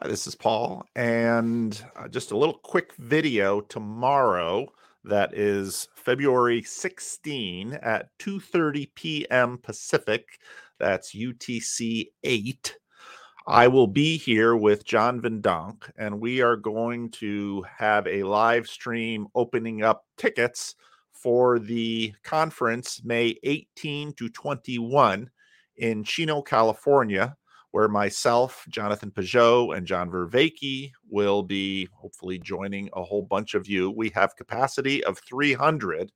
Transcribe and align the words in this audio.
Hi, 0.00 0.08
this 0.08 0.28
is 0.28 0.36
Paul, 0.36 0.86
and 0.94 1.82
uh, 1.96 2.06
just 2.06 2.30
a 2.30 2.36
little 2.36 2.58
quick 2.62 2.94
video 2.98 3.60
tomorrow 3.60 4.68
that 5.02 5.34
is 5.34 5.88
February 5.96 6.62
16 6.62 7.72
at 7.82 8.16
2:30 8.20 8.94
p.m. 8.94 9.58
Pacific. 9.58 10.38
That's 10.78 11.16
UTC 11.16 12.10
8. 12.22 12.78
I 13.48 13.66
will 13.66 13.88
be 13.88 14.16
here 14.16 14.54
with 14.54 14.84
John 14.84 15.20
Van 15.20 15.40
Donk, 15.40 15.90
and 15.96 16.20
we 16.20 16.42
are 16.42 16.56
going 16.56 17.10
to 17.12 17.64
have 17.76 18.06
a 18.06 18.22
live 18.22 18.68
stream 18.68 19.26
opening 19.34 19.82
up 19.82 20.04
tickets 20.16 20.76
for 21.12 21.58
the 21.58 22.14
conference 22.22 23.02
May 23.04 23.36
18 23.42 24.12
to 24.12 24.28
21 24.28 25.28
in 25.76 26.04
Chino, 26.04 26.40
California 26.40 27.36
where 27.70 27.88
myself, 27.88 28.64
Jonathan 28.68 29.10
Pageau, 29.10 29.76
and 29.76 29.86
John 29.86 30.10
Vervaeke 30.10 30.92
will 31.08 31.42
be 31.42 31.88
hopefully 31.92 32.38
joining 32.38 32.88
a 32.94 33.02
whole 33.02 33.22
bunch 33.22 33.54
of 33.54 33.68
you. 33.68 33.90
We 33.90 34.10
have 34.10 34.36
capacity 34.36 35.04
of 35.04 35.18
300. 35.18 36.10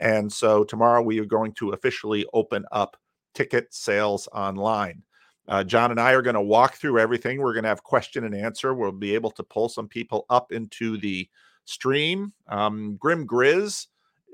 And 0.00 0.32
so 0.32 0.64
tomorrow 0.64 1.02
we 1.02 1.18
are 1.20 1.26
going 1.26 1.52
to 1.54 1.70
officially 1.70 2.24
open 2.32 2.64
up 2.72 2.96
ticket 3.34 3.72
sales 3.74 4.28
online. 4.32 5.02
Uh, 5.48 5.64
John 5.64 5.90
and 5.90 6.00
I 6.00 6.12
are 6.12 6.22
going 6.22 6.34
to 6.34 6.42
walk 6.42 6.74
through 6.74 6.98
everything. 6.98 7.40
We're 7.40 7.54
going 7.54 7.62
to 7.62 7.70
have 7.70 7.82
question 7.82 8.24
and 8.24 8.34
answer. 8.34 8.74
We'll 8.74 8.92
be 8.92 9.14
able 9.14 9.30
to 9.32 9.42
pull 9.42 9.68
some 9.68 9.88
people 9.88 10.26
up 10.28 10.52
into 10.52 10.98
the 10.98 11.28
stream. 11.64 12.32
Um, 12.48 12.96
Grim 12.96 13.26
Grizz, 13.26 13.86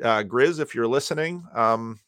uh, 0.02 0.24
Grizz, 0.24 0.58
if 0.58 0.74
you're 0.74 0.88
listening, 0.88 1.44
um, 1.54 2.00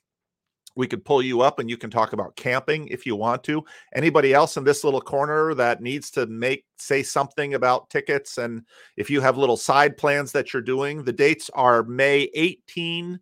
we 0.76 0.86
could 0.86 1.04
pull 1.04 1.22
you 1.22 1.40
up 1.40 1.58
and 1.58 1.68
you 1.68 1.76
can 1.76 1.90
talk 1.90 2.12
about 2.12 2.36
camping 2.36 2.86
if 2.88 3.06
you 3.06 3.16
want 3.16 3.42
to. 3.44 3.64
Anybody 3.94 4.34
else 4.34 4.56
in 4.56 4.64
this 4.64 4.84
little 4.84 5.00
corner 5.00 5.54
that 5.54 5.80
needs 5.80 6.10
to 6.12 6.26
make 6.26 6.64
say 6.78 7.02
something 7.02 7.54
about 7.54 7.88
tickets 7.90 8.38
and 8.38 8.62
if 8.96 9.08
you 9.08 9.20
have 9.20 9.38
little 9.38 9.56
side 9.56 9.96
plans 9.96 10.30
that 10.32 10.52
you're 10.52 10.62
doing 10.62 11.02
the 11.02 11.12
dates 11.12 11.50
are 11.54 11.82
may 11.84 12.28
18 12.34 13.18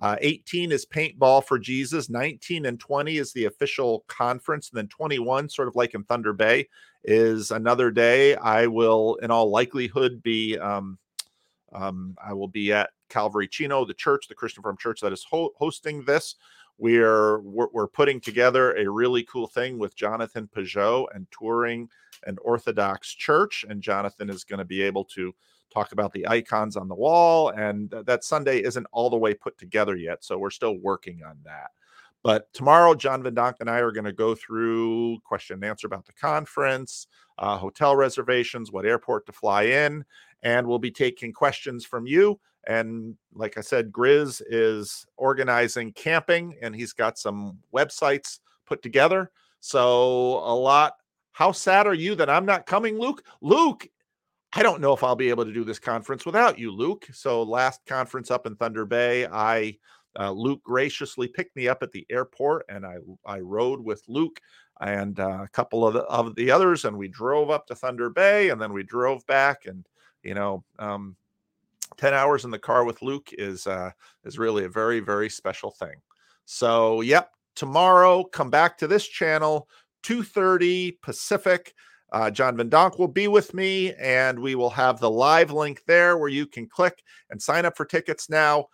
uh, 0.00 0.16
18 0.20 0.72
is 0.72 0.86
paintball 0.86 1.44
for 1.44 1.58
jesus 1.58 2.08
19 2.08 2.64
and 2.64 2.80
20 2.80 3.18
is 3.18 3.32
the 3.32 3.44
official 3.44 4.04
conference 4.08 4.70
and 4.70 4.78
then 4.78 4.88
21 4.88 5.50
sort 5.50 5.68
of 5.68 5.76
like 5.76 5.92
in 5.92 6.02
thunder 6.04 6.32
bay 6.32 6.66
is 7.04 7.50
another 7.50 7.90
day. 7.90 8.34
I 8.36 8.66
will 8.66 9.16
in 9.16 9.30
all 9.30 9.50
likelihood 9.50 10.22
be 10.22 10.58
um, 10.58 10.98
um, 11.72 12.16
i 12.24 12.32
will 12.32 12.48
be 12.48 12.72
at 12.72 12.90
calvary 13.10 13.48
chino 13.48 13.84
the 13.84 13.94
church 13.94 14.28
the 14.28 14.34
christian 14.34 14.62
farm 14.62 14.76
church 14.78 15.00
that 15.00 15.12
is 15.12 15.26
ho- 15.28 15.52
hosting 15.58 16.04
this 16.04 16.36
we're, 16.78 17.38
we're, 17.40 17.68
we're 17.72 17.88
putting 17.88 18.20
together 18.20 18.74
a 18.76 18.88
really 18.88 19.22
cool 19.24 19.46
thing 19.46 19.78
with 19.78 19.96
Jonathan 19.96 20.48
Pageau 20.54 21.06
and 21.14 21.26
touring 21.30 21.88
an 22.26 22.36
Orthodox 22.42 23.12
church, 23.14 23.64
and 23.68 23.82
Jonathan 23.82 24.30
is 24.30 24.44
going 24.44 24.58
to 24.58 24.64
be 24.64 24.82
able 24.82 25.04
to 25.04 25.34
talk 25.72 25.92
about 25.92 26.12
the 26.12 26.26
icons 26.26 26.76
on 26.76 26.88
the 26.88 26.94
wall. 26.94 27.50
And 27.50 27.90
that 28.06 28.24
Sunday 28.24 28.62
isn't 28.62 28.86
all 28.92 29.10
the 29.10 29.16
way 29.16 29.34
put 29.34 29.58
together 29.58 29.96
yet, 29.96 30.24
so 30.24 30.38
we're 30.38 30.50
still 30.50 30.78
working 30.78 31.22
on 31.24 31.38
that. 31.44 31.70
But 32.24 32.50
tomorrow, 32.54 32.94
John 32.94 33.22
Van 33.22 33.34
Donk 33.34 33.56
and 33.60 33.68
I 33.70 33.78
are 33.78 33.92
going 33.92 34.06
to 34.06 34.12
go 34.12 34.34
through 34.34 35.18
question 35.20 35.54
and 35.54 35.64
answer 35.64 35.86
about 35.86 36.06
the 36.06 36.14
conference, 36.14 37.06
uh, 37.38 37.58
hotel 37.58 37.94
reservations, 37.94 38.72
what 38.72 38.86
airport 38.86 39.26
to 39.26 39.32
fly 39.32 39.64
in, 39.64 40.04
and 40.42 40.66
we'll 40.66 40.78
be 40.78 40.90
taking 40.90 41.34
questions 41.34 41.84
from 41.84 42.06
you. 42.06 42.40
And 42.66 43.16
like 43.34 43.58
I 43.58 43.60
said, 43.60 43.92
Grizz 43.92 44.40
is 44.48 45.06
organizing 45.18 45.92
camping 45.92 46.56
and 46.62 46.74
he's 46.74 46.94
got 46.94 47.18
some 47.18 47.58
websites 47.74 48.40
put 48.66 48.82
together. 48.82 49.30
So 49.60 50.38
a 50.38 50.54
lot. 50.54 50.94
How 51.32 51.52
sad 51.52 51.86
are 51.86 51.94
you 51.94 52.14
that 52.14 52.30
I'm 52.30 52.46
not 52.46 52.64
coming, 52.64 52.98
Luke? 52.98 53.22
Luke, 53.42 53.88
I 54.54 54.62
don't 54.62 54.80
know 54.80 54.92
if 54.92 55.02
I'll 55.02 55.16
be 55.16 55.30
able 55.30 55.44
to 55.44 55.52
do 55.52 55.64
this 55.64 55.80
conference 55.80 56.24
without 56.24 56.58
you, 56.58 56.70
Luke. 56.70 57.06
So 57.12 57.42
last 57.42 57.84
conference 57.86 58.30
up 58.30 58.46
in 58.46 58.54
Thunder 58.54 58.86
Bay, 58.86 59.26
I 59.26 59.76
uh, 60.18 60.30
Luke 60.30 60.62
graciously 60.62 61.28
picked 61.28 61.56
me 61.56 61.68
up 61.68 61.82
at 61.82 61.92
the 61.92 62.06
airport, 62.10 62.64
and 62.68 62.86
I 62.86 62.96
I 63.26 63.40
rode 63.40 63.80
with 63.80 64.02
Luke 64.08 64.40
and 64.80 65.20
uh, 65.20 65.40
a 65.42 65.48
couple 65.48 65.86
of 65.86 65.94
the, 65.94 66.00
of 66.02 66.34
the 66.34 66.50
others, 66.50 66.84
and 66.84 66.96
we 66.96 67.08
drove 67.08 67.50
up 67.50 67.66
to 67.66 67.74
Thunder 67.74 68.10
Bay, 68.10 68.50
and 68.50 68.60
then 68.60 68.72
we 68.72 68.82
drove 68.82 69.26
back, 69.26 69.66
and 69.66 69.86
you 70.22 70.34
know, 70.34 70.64
um, 70.78 71.16
10 71.96 72.14
hours 72.14 72.44
in 72.44 72.50
the 72.50 72.58
car 72.58 72.84
with 72.84 73.02
Luke 73.02 73.30
is 73.32 73.66
uh, 73.66 73.90
is 74.24 74.38
really 74.38 74.64
a 74.64 74.68
very 74.68 75.00
very 75.00 75.28
special 75.28 75.70
thing. 75.70 75.96
So, 76.44 77.00
yep, 77.00 77.30
tomorrow 77.54 78.24
come 78.24 78.50
back 78.50 78.76
to 78.78 78.86
this 78.86 79.06
channel 79.06 79.68
2:30 80.02 81.00
Pacific. 81.02 81.74
Uh, 82.12 82.30
John 82.30 82.56
Van 82.56 82.68
Donk 82.68 82.98
will 82.98 83.08
be 83.08 83.26
with 83.26 83.54
me, 83.54 83.92
and 83.94 84.38
we 84.38 84.54
will 84.54 84.70
have 84.70 85.00
the 85.00 85.10
live 85.10 85.50
link 85.50 85.82
there 85.86 86.16
where 86.16 86.28
you 86.28 86.46
can 86.46 86.68
click 86.68 87.02
and 87.30 87.42
sign 87.42 87.64
up 87.64 87.76
for 87.76 87.84
tickets 87.84 88.30
now. 88.30 88.66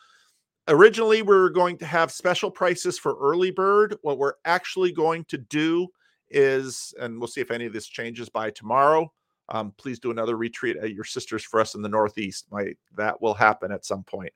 Originally, 0.71 1.21
we 1.21 1.35
were 1.35 1.51
going 1.51 1.77
to 1.79 1.87
have 1.87 2.11
special 2.11 2.51
prices 2.51 2.99
for 2.99 3.19
early 3.21 3.51
bird. 3.51 3.97
What 4.03 4.19
we're 4.19 4.35
actually 4.45 4.93
going 4.93 5.25
to 5.25 5.37
do 5.37 5.89
is, 6.31 6.95
and 6.99 7.19
we'll 7.19 7.29
see 7.29 7.41
if 7.43 7.51
any 7.51 7.67
of 7.67 7.73
this 7.73 7.87
changes 7.87 8.29
by 8.29 8.51
tomorrow 8.51 9.13
um, 9.51 9.75
please 9.77 9.99
do 9.99 10.11
another 10.11 10.37
retreat 10.37 10.77
at 10.77 10.95
your 10.95 11.05
sisters 11.05 11.43
for 11.43 11.61
us 11.61 11.75
in 11.75 11.83
the 11.83 11.89
Northeast. 11.89 12.47
My 12.51 12.73
that 12.97 13.21
will 13.21 13.35
happen 13.35 13.73
at 13.73 13.85
some 13.85 14.05
point. 14.05 14.33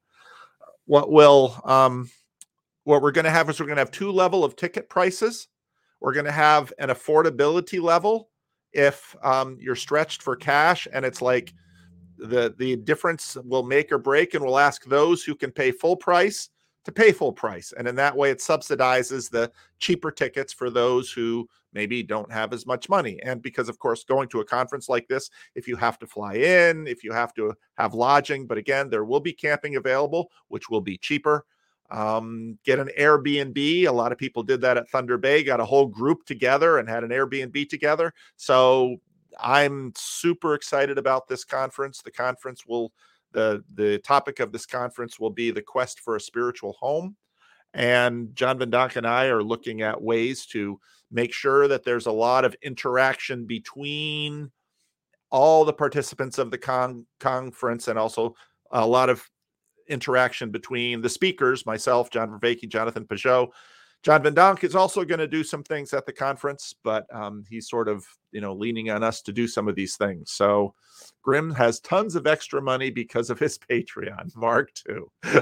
What 0.86 1.10
will 1.10 1.60
um, 1.64 2.10
what 2.84 3.00
we're 3.00 3.12
going 3.12 3.24
to 3.24 3.30
have 3.30 3.48
is 3.48 3.60
we're 3.60 3.66
going 3.66 3.76
to 3.76 3.82
have 3.82 3.90
two 3.90 4.10
level 4.10 4.44
of 4.44 4.56
ticket 4.56 4.88
prices. 4.88 5.48
We're 6.00 6.12
going 6.12 6.26
to 6.26 6.32
have 6.32 6.72
an 6.78 6.88
affordability 6.88 7.80
level 7.80 8.28
if 8.72 9.14
um, 9.22 9.56
you're 9.60 9.76
stretched 9.76 10.20
for 10.20 10.36
cash 10.36 10.88
and 10.92 11.04
it's 11.04 11.22
like 11.22 11.54
the 12.19 12.54
the 12.58 12.76
difference 12.76 13.36
will 13.44 13.62
make 13.62 13.91
or 13.92 13.98
break 13.98 14.34
and 14.34 14.44
we'll 14.44 14.58
ask 14.58 14.84
those 14.84 15.22
who 15.22 15.34
can 15.34 15.50
pay 15.50 15.70
full 15.70 15.97
price 15.97 16.50
to 16.84 16.92
pay 16.92 17.12
full 17.12 17.32
price 17.32 17.72
and 17.76 17.88
in 17.88 17.94
that 17.94 18.16
way 18.16 18.30
it 18.30 18.38
subsidizes 18.38 19.30
the 19.30 19.50
cheaper 19.78 20.10
tickets 20.10 20.52
for 20.52 20.70
those 20.70 21.10
who 21.10 21.48
maybe 21.75 22.02
don't 22.02 22.32
have 22.32 22.52
as 22.52 22.66
much 22.66 22.88
money. 22.88 23.20
And 23.22 23.42
because, 23.42 23.69
of 23.69 23.78
course, 23.78 24.04
going 24.04 24.28
to 24.28 24.41
a 24.41 24.44
conference 24.44 24.88
like 24.88 25.08
this, 25.08 25.28
if 25.54 25.69
you 25.69 25.76
have 25.76 25.98
to 25.98 26.06
fly 26.06 26.34
in, 26.34 26.86
if 26.86 27.04
you 27.04 27.12
have 27.12 27.34
to 27.34 27.52
have 27.76 27.92
lodging, 27.92 28.46
but 28.46 28.58
again, 28.58 28.88
there 28.88 29.04
will 29.04 29.20
be 29.20 29.32
camping 29.32 29.76
available, 29.76 30.31
which 30.48 30.70
will 30.70 30.81
be 30.81 30.96
cheaper. 30.96 31.44
Um, 31.91 32.58
get 32.64 32.78
an 32.78 32.91
Airbnb. 32.98 33.86
A 33.86 33.92
lot 33.92 34.12
of 34.12 34.19
people 34.19 34.42
did 34.42 34.60
that 34.62 34.78
at 34.78 34.88
Thunder 34.88 35.19
Bay, 35.19 35.42
got 35.42 35.60
a 35.60 35.64
whole 35.64 35.86
group 35.86 36.25
together 36.25 36.78
and 36.78 36.88
had 36.88 37.04
an 37.04 37.10
Airbnb 37.10 37.69
together. 37.69 38.14
So 38.36 38.96
I'm 39.40 39.92
super 39.96 40.54
excited 40.54 40.98
about 40.98 41.28
this 41.28 41.44
conference. 41.44 42.02
The 42.02 42.10
conference 42.10 42.64
will 42.66 42.92
the 43.32 43.64
the 43.74 43.98
topic 43.98 44.40
of 44.40 44.52
this 44.52 44.66
conference 44.66 45.18
will 45.18 45.30
be 45.30 45.50
the 45.50 45.62
quest 45.62 46.00
for 46.00 46.16
a 46.16 46.20
spiritual 46.20 46.74
home. 46.74 47.16
And 47.74 48.34
John 48.36 48.58
Van 48.58 48.70
Donk 48.70 48.96
and 48.96 49.06
I 49.06 49.26
are 49.26 49.42
looking 49.42 49.82
at 49.82 50.00
ways 50.00 50.46
to 50.46 50.78
make 51.10 51.32
sure 51.32 51.66
that 51.68 51.84
there's 51.84 52.06
a 52.06 52.12
lot 52.12 52.44
of 52.44 52.54
interaction 52.62 53.46
between 53.46 54.50
all 55.30 55.64
the 55.64 55.72
participants 55.72 56.38
of 56.38 56.52
the 56.52 56.58
con- 56.58 57.06
conference 57.18 57.88
and 57.88 57.98
also 57.98 58.34
a 58.70 58.86
lot 58.86 59.10
of 59.10 59.28
interaction 59.88 60.50
between 60.50 61.00
the 61.00 61.08
speakers, 61.08 61.66
myself, 61.66 62.10
John 62.10 62.30
Vervaeke, 62.30 62.68
Jonathan 62.68 63.04
Pageau. 63.04 63.48
John 64.04 64.22
Van 64.22 64.34
Donk 64.34 64.65
is 64.65 64.75
also 64.76 65.03
going 65.03 65.19
to 65.19 65.26
do 65.26 65.42
some 65.42 65.62
things 65.62 65.94
at 65.94 66.04
the 66.04 66.12
conference, 66.12 66.75
but 66.84 67.06
um, 67.10 67.42
he's 67.48 67.70
sort 67.70 67.88
of, 67.88 68.04
you 68.32 68.41
know, 68.42 68.53
leaning 68.53 68.91
on 68.91 69.03
us 69.03 69.22
to 69.22 69.32
do 69.32 69.48
some 69.48 69.66
of 69.66 69.76
these 69.76 69.97
things. 69.97 70.31
So 70.31 70.75
Grim 71.22 71.50
has 71.53 71.81
tons 71.81 72.14
of 72.14 72.26
extra 72.26 72.60
money 72.60 72.91
because 72.91 73.31
of 73.31 73.38
his 73.38 73.59
Patreon. 73.70 74.37
Mark 74.37 74.75
too. 74.75 75.10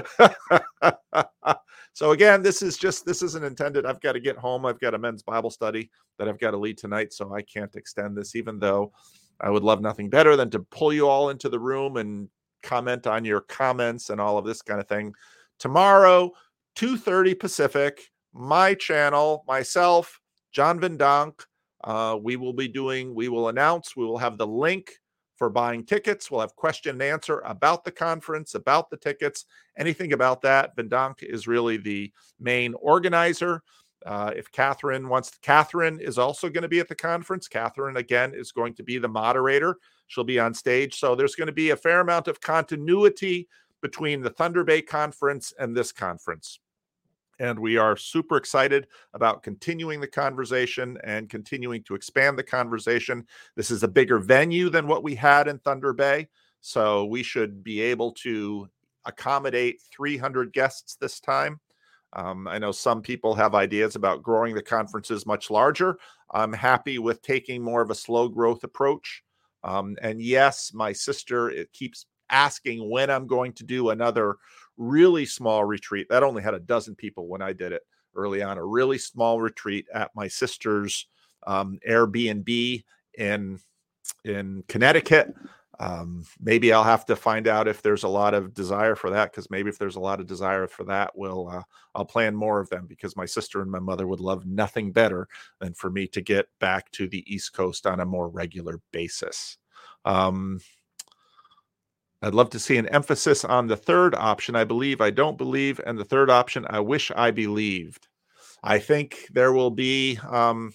so 1.93 2.11
again, 2.11 2.41
this 2.41 2.61
is 2.61 2.77
just 2.77 3.05
this 3.05 3.21
isn't 3.21 3.43
intended. 3.43 3.85
I've 3.85 3.99
got 3.99 4.13
to 4.13 4.21
get 4.21 4.37
home. 4.37 4.65
I've 4.65 4.79
got 4.79 4.93
a 4.93 4.97
men's 4.97 5.23
Bible 5.23 5.49
study 5.49 5.91
that 6.17 6.29
I've 6.29 6.39
got 6.39 6.51
to 6.51 6.57
lead 6.57 6.77
tonight, 6.77 7.11
so 7.11 7.33
I 7.33 7.41
can't 7.41 7.75
extend 7.75 8.15
this, 8.15 8.33
even 8.33 8.59
though 8.59 8.93
I 9.41 9.49
would 9.49 9.63
love 9.63 9.81
nothing 9.81 10.09
better 10.09 10.37
than 10.37 10.49
to 10.51 10.59
pull 10.59 10.93
you 10.93 11.09
all 11.09 11.31
into 11.31 11.49
the 11.49 11.59
room 11.59 11.97
and 11.97 12.29
comment 12.61 13.07
on 13.07 13.25
your 13.25 13.41
comments 13.41 14.09
and 14.09 14.21
all 14.21 14.37
of 14.37 14.45
this 14.45 14.61
kind 14.61 14.79
of 14.79 14.87
thing. 14.87 15.13
Tomorrow, 15.59 16.31
2:30 16.77 17.37
Pacific, 17.37 18.12
my 18.33 18.73
channel, 18.73 19.43
myself, 19.47 20.19
John 20.51 20.79
Van 20.79 20.97
Donk. 20.97 21.45
Uh, 21.83 22.17
we 22.21 22.35
will 22.35 22.53
be 22.53 22.67
doing, 22.67 23.13
we 23.13 23.27
will 23.27 23.49
announce, 23.49 23.95
we 23.95 24.05
will 24.05 24.17
have 24.17 24.37
the 24.37 24.47
link 24.47 24.99
for 25.35 25.49
buying 25.49 25.85
tickets. 25.85 26.31
We'll 26.31 26.41
have 26.41 26.55
question 26.55 26.91
and 26.91 27.01
answer 27.01 27.41
about 27.45 27.83
the 27.83 27.91
conference, 27.91 28.55
about 28.55 28.89
the 28.89 28.97
tickets, 28.97 29.45
anything 29.77 30.13
about 30.13 30.41
that. 30.43 30.75
Van 30.75 30.87
Donk 30.87 31.21
is 31.21 31.47
really 31.47 31.77
the 31.77 32.11
main 32.39 32.73
organizer. 32.75 33.61
Uh, 34.05 34.31
if 34.35 34.51
Catherine 34.51 35.07
wants, 35.09 35.31
Catherine 35.41 35.99
is 35.99 36.17
also 36.17 36.49
going 36.49 36.61
to 36.61 36.67
be 36.69 36.79
at 36.79 36.87
the 36.87 36.95
conference. 36.95 37.47
Catherine, 37.47 37.97
again, 37.97 38.33
is 38.33 38.51
going 38.51 38.73
to 38.75 38.83
be 38.83 38.97
the 38.97 39.07
moderator. 39.07 39.77
She'll 40.07 40.23
be 40.23 40.39
on 40.39 40.53
stage. 40.53 40.99
So 40.99 41.15
there's 41.15 41.35
going 41.35 41.47
to 41.47 41.53
be 41.53 41.71
a 41.71 41.75
fair 41.75 42.01
amount 42.01 42.27
of 42.27 42.41
continuity 42.41 43.47
between 43.81 44.21
the 44.21 44.29
Thunder 44.29 44.63
Bay 44.63 44.81
conference 44.81 45.53
and 45.57 45.75
this 45.75 45.91
conference. 45.91 46.59
And 47.39 47.57
we 47.57 47.77
are 47.77 47.97
super 47.97 48.37
excited 48.37 48.87
about 49.13 49.43
continuing 49.43 49.99
the 49.99 50.07
conversation 50.07 50.97
and 51.03 51.29
continuing 51.29 51.83
to 51.83 51.95
expand 51.95 52.37
the 52.37 52.43
conversation. 52.43 53.25
This 53.55 53.71
is 53.71 53.83
a 53.83 53.87
bigger 53.87 54.19
venue 54.19 54.69
than 54.69 54.87
what 54.87 55.03
we 55.03 55.15
had 55.15 55.47
in 55.47 55.59
Thunder 55.59 55.93
Bay. 55.93 56.29
So 56.61 57.05
we 57.05 57.23
should 57.23 57.63
be 57.63 57.81
able 57.81 58.11
to 58.23 58.69
accommodate 59.05 59.81
300 59.91 60.53
guests 60.53 60.95
this 60.95 61.19
time. 61.19 61.59
Um, 62.13 62.47
I 62.47 62.59
know 62.59 62.71
some 62.71 63.01
people 63.01 63.33
have 63.33 63.55
ideas 63.55 63.95
about 63.95 64.21
growing 64.21 64.53
the 64.53 64.61
conferences 64.61 65.25
much 65.25 65.49
larger. 65.49 65.97
I'm 66.31 66.53
happy 66.53 66.99
with 66.99 67.21
taking 67.21 67.61
more 67.63 67.81
of 67.81 67.89
a 67.89 67.95
slow 67.95 68.27
growth 68.27 68.63
approach. 68.63 69.23
Um, 69.63 69.97
and 70.01 70.21
yes, 70.21 70.71
my 70.73 70.93
sister 70.93 71.49
it 71.49 71.71
keeps 71.73 72.05
asking 72.29 72.89
when 72.89 73.09
I'm 73.09 73.27
going 73.27 73.53
to 73.53 73.63
do 73.63 73.89
another 73.89 74.37
really 74.77 75.25
small 75.25 75.65
retreat. 75.65 76.07
That 76.09 76.23
only 76.23 76.43
had 76.43 76.53
a 76.53 76.59
dozen 76.59 76.95
people 76.95 77.27
when 77.27 77.41
I 77.41 77.53
did 77.53 77.71
it 77.71 77.83
early 78.15 78.41
on, 78.41 78.57
a 78.57 78.65
really 78.65 78.97
small 78.97 79.39
retreat 79.39 79.85
at 79.93 80.11
my 80.15 80.27
sister's 80.27 81.07
um, 81.45 81.79
Airbnb 81.87 82.83
in 83.17 83.59
in 84.25 84.63
Connecticut. 84.67 85.33
Um, 85.79 86.23
maybe 86.39 86.71
I'll 86.71 86.83
have 86.83 87.05
to 87.07 87.15
find 87.15 87.47
out 87.47 87.67
if 87.67 87.81
there's 87.81 88.03
a 88.03 88.07
lot 88.07 88.33
of 88.33 88.53
desire 88.53 88.95
for 88.95 89.09
that 89.09 89.31
because 89.31 89.49
maybe 89.49 89.69
if 89.69 89.79
there's 89.79 89.95
a 89.95 90.01
lot 90.01 90.19
of 90.19 90.27
desire 90.27 90.67
for 90.67 90.83
that, 90.85 91.11
we'll 91.15 91.49
uh, 91.49 91.63
I'll 91.95 92.05
plan 92.05 92.35
more 92.35 92.59
of 92.59 92.69
them 92.69 92.85
because 92.85 93.17
my 93.17 93.25
sister 93.25 93.61
and 93.61 93.71
my 93.71 93.79
mother 93.79 94.07
would 94.07 94.19
love 94.19 94.45
nothing 94.45 94.91
better 94.91 95.27
than 95.59 95.73
for 95.73 95.89
me 95.89 96.07
to 96.07 96.21
get 96.21 96.47
back 96.59 96.91
to 96.91 97.07
the 97.07 97.23
East 97.33 97.53
Coast 97.53 97.87
on 97.87 97.99
a 97.99 98.05
more 98.05 98.29
regular 98.29 98.79
basis. 98.91 99.57
Um, 100.05 100.59
I'd 102.23 102.33
love 102.33 102.49
to 102.51 102.59
see 102.59 102.77
an 102.77 102.87
emphasis 102.87 103.43
on 103.43 103.67
the 103.67 103.75
third 103.75 104.15
option. 104.15 104.55
I 104.55 104.63
believe, 104.63 105.01
I 105.01 105.09
don't 105.09 105.37
believe, 105.37 105.81
and 105.85 105.99
the 105.99 106.05
third 106.05 106.29
option, 106.29 106.65
I 106.69 106.79
wish 106.79 107.11
I 107.13 107.31
believed. 107.31 108.07
I 108.63 108.79
think 108.79 109.27
there 109.33 109.51
will 109.51 109.71
be. 109.71 110.17
Um, 110.29 110.73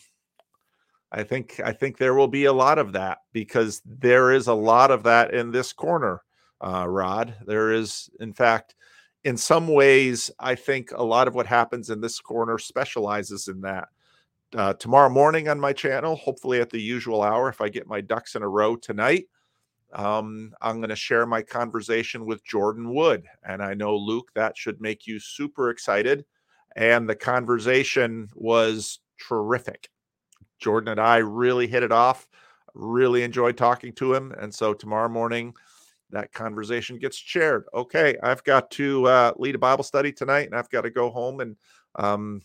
I 1.11 1.23
think 1.23 1.59
I 1.65 1.73
think 1.73 1.97
there 1.97 2.15
will 2.15 2.29
be 2.29 2.45
a 2.45 2.53
lot 2.53 2.79
of 2.79 2.93
that 2.93 3.19
because 3.33 3.81
there 3.87 4.31
is 4.31 4.47
a 4.47 4.55
lot 4.55 4.91
of 4.91 5.05
that 5.05 5.33
in 5.33 5.51
this 5.51 5.73
corner, 5.73 6.23
uh, 6.61 6.87
Rod. 6.87 7.35
There 7.47 7.73
is, 7.73 8.11
in 8.21 8.35
fact, 8.35 8.75
in 9.25 9.39
some 9.39 9.69
ways, 9.69 10.31
I 10.39 10.55
think 10.55 10.91
a 10.93 11.03
lot 11.03 11.29
of 11.29 11.35
what 11.35 11.47
happens 11.47 11.89
in 11.89 12.03
this 12.03 12.21
corner 12.21 12.59
specializes 12.59 13.49
in 13.49 13.63
that. 13.63 13.89
Uh, 14.55 14.75
tomorrow 14.75 15.09
morning 15.09 15.49
on 15.49 15.59
my 15.59 15.73
channel, 15.73 16.15
hopefully 16.15 16.61
at 16.61 16.69
the 16.69 16.81
usual 16.81 17.23
hour, 17.23 17.49
if 17.49 17.63
I 17.63 17.71
get 17.71 17.87
my 17.87 18.03
ducks 18.03 18.35
in 18.35 18.43
a 18.43 18.49
row 18.49 18.77
tonight, 18.77 19.25
um, 19.93 20.53
I'm 20.61 20.77
going 20.79 20.91
to 20.91 20.97
share 20.97 21.27
my 21.27 21.43
conversation 21.43 22.27
with 22.27 22.45
Jordan 22.45 22.93
Wood. 22.93 23.25
And 23.45 23.63
I 23.63 23.75
know, 23.75 23.97
Luke, 23.97 24.31
that 24.35 24.57
should 24.57 24.81
make 24.81 25.07
you 25.07 25.19
super 25.19 25.71
excited. 25.71 26.25
And 26.77 27.09
the 27.09 27.17
conversation 27.17 28.29
was 28.35 29.01
terrific. 29.21 29.89
Jordan 30.61 30.89
and 30.89 31.01
I 31.01 31.19
really 31.19 31.67
hit 31.67 31.83
it 31.83 31.93
off, 31.93 32.29
really 32.75 33.23
enjoyed 33.23 33.57
talking 33.57 33.93
to 33.95 34.15
him. 34.15 34.33
And 34.39 34.55
so 34.55 34.75
tomorrow 34.75 35.09
morning, 35.09 35.55
that 36.11 36.33
conversation 36.33 36.99
gets 36.99 37.17
shared. 37.17 37.65
Okay, 37.75 38.17
I've 38.23 38.43
got 38.45 38.71
to 38.73 39.07
uh, 39.07 39.33
lead 39.37 39.55
a 39.55 39.59
Bible 39.59 39.85
study 39.85 40.13
tonight, 40.13 40.47
and 40.47 40.55
I've 40.55 40.71
got 40.71 40.83
to 40.83 40.91
go 40.91 41.11
home 41.11 41.41
and 41.41 41.57
um, 41.97 42.43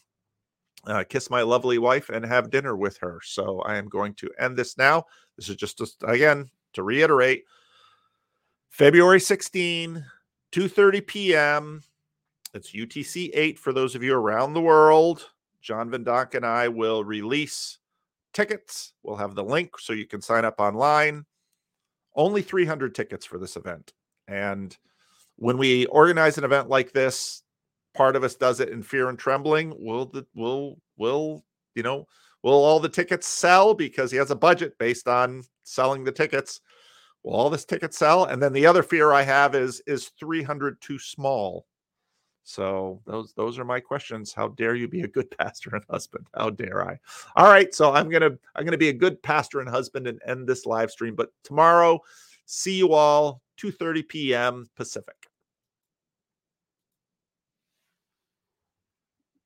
uh, 0.85 1.03
kiss 1.07 1.29
my 1.29 1.41
lovely 1.41 1.77
wife 1.77 2.09
and 2.09 2.25
have 2.25 2.51
dinner 2.51 2.75
with 2.75 2.97
her. 2.97 3.19
So 3.23 3.61
I 3.61 3.77
am 3.77 3.87
going 3.87 4.15
to 4.15 4.29
end 4.37 4.57
this 4.57 4.77
now. 4.77 5.05
This 5.37 5.49
is 5.49 5.55
just, 5.55 5.79
a, 5.79 5.87
again, 6.07 6.49
to 6.73 6.83
reiterate, 6.83 7.45
February 8.69 9.19
16, 9.19 10.05
2:30 10.51 11.07
p.m. 11.07 11.83
It's 12.53 12.71
UTC 12.71 13.31
8 13.33 13.57
for 13.57 13.73
those 13.73 13.95
of 13.95 14.03
you 14.03 14.15
around 14.15 14.53
the 14.53 14.61
world. 14.61 15.29
John 15.61 15.89
Van 15.89 16.03
Donk 16.03 16.35
and 16.35 16.45
I 16.45 16.67
will 16.67 17.03
release 17.03 17.79
tickets. 18.33 18.93
We'll 19.01 19.15
have 19.15 19.35
the 19.35 19.43
link 19.43 19.79
so 19.79 19.93
you 19.93 20.05
can 20.05 20.21
sign 20.21 20.45
up 20.45 20.59
online. 20.59 21.25
Only 22.15 22.41
300 22.41 22.93
tickets 22.93 23.25
for 23.25 23.37
this 23.37 23.55
event. 23.55 23.93
And 24.27 24.77
when 25.37 25.57
we 25.57 25.85
organize 25.87 26.37
an 26.37 26.43
event 26.43 26.69
like 26.69 26.91
this, 26.91 27.43
part 27.93 28.15
of 28.15 28.23
us 28.23 28.35
does 28.35 28.59
it 28.59 28.69
in 28.69 28.83
fear 28.83 29.09
and 29.09 29.17
trembling. 29.17 29.73
Will 29.77 30.05
the 30.05 30.25
will 30.35 30.79
will 30.97 31.43
you 31.75 31.83
know 31.83 32.05
will 32.43 32.53
all 32.53 32.79
the 32.79 32.89
tickets 32.89 33.27
sell 33.27 33.73
because 33.73 34.11
he 34.11 34.17
has 34.17 34.31
a 34.31 34.35
budget 34.35 34.77
based 34.77 35.07
on 35.07 35.43
selling 35.63 36.03
the 36.03 36.11
tickets? 36.11 36.61
Will 37.23 37.33
all 37.33 37.49
this 37.49 37.65
ticket 37.65 37.93
sell? 37.93 38.25
And 38.25 38.41
then 38.41 38.53
the 38.53 38.65
other 38.65 38.83
fear 38.83 39.13
I 39.13 39.23
have 39.23 39.55
is 39.55 39.81
is 39.87 40.09
300 40.19 40.81
too 40.81 40.99
small? 40.99 41.65
So 42.43 43.01
those 43.05 43.33
those 43.33 43.57
are 43.57 43.65
my 43.65 43.79
questions. 43.79 44.33
How 44.33 44.49
dare 44.49 44.75
you 44.75 44.87
be 44.87 45.01
a 45.01 45.07
good 45.07 45.31
pastor 45.37 45.71
and 45.75 45.83
husband? 45.89 46.27
How 46.35 46.49
dare 46.49 46.87
I? 46.87 46.99
All 47.35 47.47
right, 47.47 47.73
so 47.73 47.93
I'm 47.93 48.09
gonna 48.09 48.31
I'm 48.55 48.65
gonna 48.65 48.77
be 48.77 48.89
a 48.89 48.93
good 48.93 49.21
pastor 49.23 49.61
and 49.61 49.69
husband 49.69 50.07
and 50.07 50.21
end 50.25 50.47
this 50.47 50.65
live 50.65 50.91
stream. 50.91 51.15
But 51.15 51.29
tomorrow, 51.43 52.01
see 52.45 52.77
you 52.77 52.93
all 52.93 53.41
2:30 53.57 54.07
p.m. 54.07 54.69
Pacific. 54.75 55.22